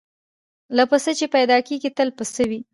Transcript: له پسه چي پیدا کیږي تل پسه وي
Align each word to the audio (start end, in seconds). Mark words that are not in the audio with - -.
له 0.75 0.83
پسه 0.89 1.11
چي 1.19 1.25
پیدا 1.35 1.57
کیږي 1.67 1.89
تل 1.97 2.09
پسه 2.17 2.43
وي 2.49 2.59